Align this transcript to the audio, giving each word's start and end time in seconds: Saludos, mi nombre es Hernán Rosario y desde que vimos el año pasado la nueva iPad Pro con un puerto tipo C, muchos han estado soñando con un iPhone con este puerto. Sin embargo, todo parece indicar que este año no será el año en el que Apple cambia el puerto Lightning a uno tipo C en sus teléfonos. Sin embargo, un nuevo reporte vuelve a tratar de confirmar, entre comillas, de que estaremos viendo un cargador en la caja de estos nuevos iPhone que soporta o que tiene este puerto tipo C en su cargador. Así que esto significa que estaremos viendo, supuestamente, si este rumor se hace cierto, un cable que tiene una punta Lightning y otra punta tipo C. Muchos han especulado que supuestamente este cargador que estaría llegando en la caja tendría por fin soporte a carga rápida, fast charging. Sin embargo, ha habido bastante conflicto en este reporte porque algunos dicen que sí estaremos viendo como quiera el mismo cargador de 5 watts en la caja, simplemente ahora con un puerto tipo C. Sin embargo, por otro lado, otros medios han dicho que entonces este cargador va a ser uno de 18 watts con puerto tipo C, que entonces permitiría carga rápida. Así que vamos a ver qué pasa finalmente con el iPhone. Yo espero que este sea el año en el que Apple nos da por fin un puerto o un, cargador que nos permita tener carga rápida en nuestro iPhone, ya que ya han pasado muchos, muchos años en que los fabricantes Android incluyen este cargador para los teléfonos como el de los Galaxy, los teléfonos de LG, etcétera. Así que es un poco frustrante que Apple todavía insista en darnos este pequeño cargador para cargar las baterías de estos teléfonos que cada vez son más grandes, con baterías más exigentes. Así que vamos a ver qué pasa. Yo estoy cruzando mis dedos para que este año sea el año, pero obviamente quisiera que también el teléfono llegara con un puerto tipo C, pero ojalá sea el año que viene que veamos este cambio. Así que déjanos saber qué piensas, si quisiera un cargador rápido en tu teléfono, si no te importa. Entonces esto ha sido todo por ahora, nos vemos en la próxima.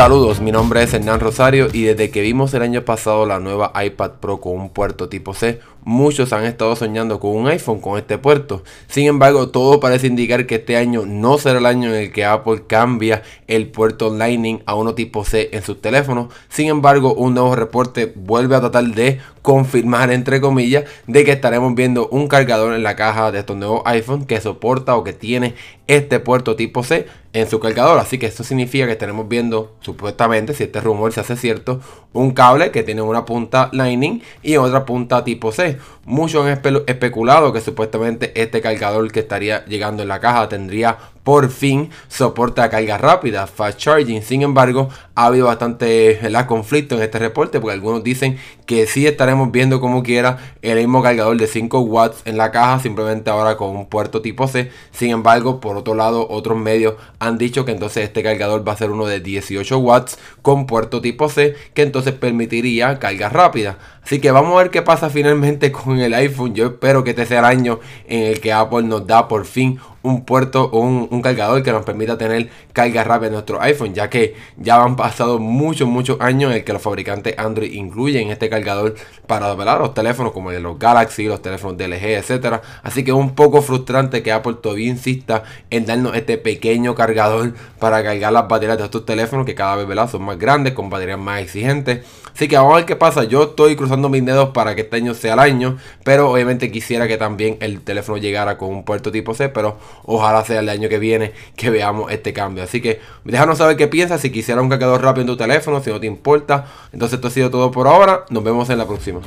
Saludos, 0.00 0.40
mi 0.40 0.50
nombre 0.50 0.82
es 0.82 0.94
Hernán 0.94 1.20
Rosario 1.20 1.68
y 1.70 1.82
desde 1.82 2.10
que 2.10 2.22
vimos 2.22 2.54
el 2.54 2.62
año 2.62 2.86
pasado 2.86 3.26
la 3.26 3.38
nueva 3.38 3.70
iPad 3.84 4.12
Pro 4.12 4.40
con 4.40 4.54
un 4.54 4.70
puerto 4.70 5.10
tipo 5.10 5.34
C, 5.34 5.60
muchos 5.84 6.32
han 6.32 6.44
estado 6.44 6.74
soñando 6.74 7.20
con 7.20 7.36
un 7.36 7.48
iPhone 7.48 7.82
con 7.82 7.98
este 7.98 8.16
puerto. 8.16 8.62
Sin 8.88 9.06
embargo, 9.06 9.50
todo 9.50 9.78
parece 9.78 10.06
indicar 10.06 10.46
que 10.46 10.54
este 10.54 10.78
año 10.78 11.04
no 11.04 11.36
será 11.36 11.58
el 11.58 11.66
año 11.66 11.90
en 11.90 11.96
el 11.96 12.12
que 12.12 12.24
Apple 12.24 12.62
cambia 12.66 13.22
el 13.46 13.68
puerto 13.68 14.08
Lightning 14.08 14.62
a 14.64 14.74
uno 14.74 14.94
tipo 14.94 15.22
C 15.22 15.50
en 15.52 15.62
sus 15.62 15.82
teléfonos. 15.82 16.32
Sin 16.48 16.68
embargo, 16.68 17.12
un 17.12 17.34
nuevo 17.34 17.54
reporte 17.54 18.10
vuelve 18.16 18.56
a 18.56 18.60
tratar 18.60 18.84
de 18.84 19.20
confirmar, 19.42 20.10
entre 20.12 20.40
comillas, 20.40 20.84
de 21.08 21.24
que 21.24 21.32
estaremos 21.32 21.74
viendo 21.74 22.08
un 22.08 22.26
cargador 22.26 22.72
en 22.72 22.82
la 22.82 22.96
caja 22.96 23.32
de 23.32 23.40
estos 23.40 23.58
nuevos 23.58 23.82
iPhone 23.84 24.24
que 24.24 24.40
soporta 24.40 24.96
o 24.96 25.04
que 25.04 25.12
tiene 25.12 25.54
este 25.86 26.20
puerto 26.20 26.56
tipo 26.56 26.84
C 26.84 27.06
en 27.32 27.48
su 27.48 27.60
cargador. 27.60 27.98
Así 27.98 28.18
que 28.18 28.26
esto 28.26 28.44
significa 28.44 28.86
que 28.86 28.92
estaremos 28.92 29.28
viendo, 29.28 29.76
supuestamente, 29.80 30.54
si 30.54 30.64
este 30.64 30.80
rumor 30.80 31.12
se 31.12 31.20
hace 31.20 31.36
cierto, 31.36 31.80
un 32.12 32.32
cable 32.32 32.70
que 32.70 32.82
tiene 32.82 33.02
una 33.02 33.24
punta 33.24 33.70
Lightning 33.72 34.22
y 34.42 34.56
otra 34.56 34.84
punta 34.84 35.24
tipo 35.24 35.52
C. 35.52 35.78
Muchos 36.10 36.44
han 36.44 36.60
especulado 36.88 37.52
que 37.52 37.60
supuestamente 37.60 38.32
este 38.34 38.60
cargador 38.60 39.12
que 39.12 39.20
estaría 39.20 39.64
llegando 39.66 40.02
en 40.02 40.08
la 40.08 40.18
caja 40.18 40.48
tendría 40.48 40.98
por 41.22 41.50
fin 41.50 41.90
soporte 42.08 42.60
a 42.62 42.68
carga 42.68 42.98
rápida, 42.98 43.46
fast 43.46 43.78
charging. 43.78 44.20
Sin 44.20 44.42
embargo, 44.42 44.88
ha 45.14 45.26
habido 45.26 45.46
bastante 45.46 46.18
conflicto 46.48 46.96
en 46.96 47.02
este 47.02 47.20
reporte 47.20 47.60
porque 47.60 47.74
algunos 47.74 48.02
dicen 48.02 48.38
que 48.66 48.88
sí 48.88 49.06
estaremos 49.06 49.52
viendo 49.52 49.80
como 49.80 50.02
quiera 50.02 50.38
el 50.62 50.78
mismo 50.78 51.00
cargador 51.00 51.36
de 51.36 51.46
5 51.46 51.78
watts 51.80 52.22
en 52.24 52.36
la 52.36 52.50
caja, 52.50 52.80
simplemente 52.80 53.30
ahora 53.30 53.56
con 53.56 53.76
un 53.76 53.86
puerto 53.86 54.20
tipo 54.20 54.48
C. 54.48 54.72
Sin 54.90 55.10
embargo, 55.10 55.60
por 55.60 55.76
otro 55.76 55.94
lado, 55.94 56.26
otros 56.28 56.58
medios 56.58 56.94
han 57.20 57.38
dicho 57.38 57.64
que 57.64 57.70
entonces 57.70 58.02
este 58.02 58.24
cargador 58.24 58.66
va 58.66 58.72
a 58.72 58.76
ser 58.76 58.90
uno 58.90 59.06
de 59.06 59.20
18 59.20 59.78
watts 59.78 60.18
con 60.42 60.66
puerto 60.66 61.00
tipo 61.00 61.28
C, 61.28 61.54
que 61.74 61.82
entonces 61.82 62.14
permitiría 62.14 62.98
carga 62.98 63.28
rápida. 63.28 63.78
Así 64.02 64.20
que 64.20 64.30
vamos 64.30 64.54
a 64.54 64.62
ver 64.62 64.70
qué 64.70 64.82
pasa 64.82 65.10
finalmente 65.10 65.70
con 65.72 65.99
el 66.00 66.14
iPhone. 66.14 66.54
Yo 66.54 66.66
espero 66.66 67.04
que 67.04 67.10
este 67.10 67.26
sea 67.26 67.40
el 67.40 67.44
año 67.44 67.80
en 68.06 68.24
el 68.28 68.40
que 68.40 68.52
Apple 68.52 68.82
nos 68.82 69.06
da 69.06 69.28
por 69.28 69.44
fin 69.44 69.78
un 70.02 70.24
puerto 70.24 70.70
o 70.72 70.80
un, 70.80 71.22
cargador 71.22 71.62
que 71.62 71.72
nos 71.72 71.84
permita 71.84 72.16
tener 72.16 72.48
carga 72.72 73.04
rápida 73.04 73.26
en 73.26 73.32
nuestro 73.34 73.60
iPhone, 73.60 73.94
ya 73.94 74.08
que 74.08 74.34
ya 74.56 74.82
han 74.82 74.96
pasado 74.96 75.38
muchos, 75.38 75.86
muchos 75.86 76.20
años 76.20 76.54
en 76.54 76.64
que 76.64 76.72
los 76.72 76.80
fabricantes 76.80 77.34
Android 77.36 77.72
incluyen 77.72 78.30
este 78.30 78.48
cargador 78.48 78.94
para 79.26 79.54
los 79.54 79.94
teléfonos 79.94 80.32
como 80.32 80.50
el 80.50 80.56
de 80.56 80.62
los 80.62 80.78
Galaxy, 80.78 81.24
los 81.24 81.42
teléfonos 81.42 81.76
de 81.76 81.88
LG, 81.88 82.04
etcétera. 82.18 82.62
Así 82.82 83.04
que 83.04 83.10
es 83.10 83.16
un 83.16 83.34
poco 83.34 83.62
frustrante 83.62 84.22
que 84.22 84.32
Apple 84.32 84.54
todavía 84.62 84.88
insista 84.88 85.42
en 85.68 85.84
darnos 85.84 86.16
este 86.16 86.38
pequeño 86.38 86.94
cargador 86.94 87.54
para 87.78 88.02
cargar 88.02 88.32
las 88.32 88.48
baterías 88.48 88.78
de 88.78 88.84
estos 88.84 89.04
teléfonos 89.04 89.44
que 89.44 89.54
cada 89.54 89.76
vez 89.76 90.10
son 90.10 90.22
más 90.22 90.38
grandes, 90.38 90.72
con 90.72 90.88
baterías 90.88 91.18
más 91.18 91.42
exigentes. 91.42 92.06
Así 92.34 92.48
que 92.48 92.56
vamos 92.56 92.72
a 92.72 92.76
ver 92.76 92.86
qué 92.86 92.96
pasa. 92.96 93.24
Yo 93.24 93.42
estoy 93.42 93.76
cruzando 93.76 94.08
mis 94.08 94.24
dedos 94.24 94.50
para 94.50 94.74
que 94.74 94.82
este 94.82 94.96
año 94.96 95.14
sea 95.14 95.34
el 95.34 95.40
año, 95.40 95.76
pero 96.04 96.30
obviamente 96.30 96.70
quisiera 96.70 97.06
que 97.06 97.18
también 97.18 97.58
el 97.60 97.82
teléfono 97.82 98.18
llegara 98.18 98.56
con 98.56 98.70
un 98.70 98.84
puerto 98.84 99.12
tipo 99.12 99.34
C, 99.34 99.48
pero 99.48 99.78
ojalá 100.04 100.44
sea 100.44 100.60
el 100.60 100.68
año 100.68 100.88
que 100.88 100.98
viene 100.98 101.32
que 101.56 101.70
veamos 101.70 102.10
este 102.10 102.32
cambio. 102.32 102.62
Así 102.62 102.80
que 102.80 103.00
déjanos 103.24 103.58
saber 103.58 103.76
qué 103.76 103.88
piensas, 103.88 104.20
si 104.20 104.30
quisiera 104.30 104.60
un 104.60 104.68
cargador 104.68 105.02
rápido 105.02 105.22
en 105.22 105.26
tu 105.28 105.36
teléfono, 105.36 105.82
si 105.82 105.90
no 105.90 106.00
te 106.00 106.06
importa. 106.06 106.66
Entonces 106.92 107.16
esto 107.16 107.28
ha 107.28 107.30
sido 107.30 107.50
todo 107.50 107.70
por 107.70 107.86
ahora, 107.86 108.24
nos 108.30 108.44
vemos 108.44 108.70
en 108.70 108.78
la 108.78 108.86
próxima. 108.86 109.20